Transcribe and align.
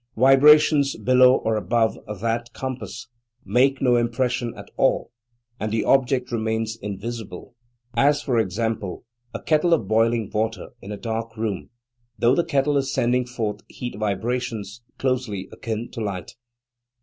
Vibrations 0.17 0.95
below 0.97 1.35
or 1.35 1.55
above 1.55 1.95
that 2.21 2.51
compass 2.53 3.07
make 3.45 3.83
no 3.83 3.97
impression 3.97 4.51
at 4.57 4.71
all, 4.75 5.11
and 5.59 5.71
the 5.71 5.83
object 5.83 6.31
remains 6.31 6.75
invisible; 6.75 7.53
as, 7.93 8.19
for 8.19 8.39
example, 8.39 9.05
a 9.35 9.39
kettle 9.39 9.75
of 9.75 9.87
boiling 9.87 10.31
water 10.33 10.69
in 10.81 10.91
a 10.91 10.97
dark 10.97 11.37
room, 11.37 11.69
though 12.17 12.33
the 12.33 12.43
kettle 12.43 12.77
is 12.77 12.91
sending 12.91 13.27
forth 13.27 13.61
heat 13.67 13.95
vibrations 13.95 14.81
closely 14.97 15.47
akin 15.51 15.87
to 15.91 16.01
light. 16.01 16.31